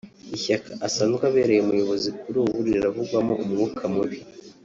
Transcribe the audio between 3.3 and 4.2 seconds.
umwuka mubi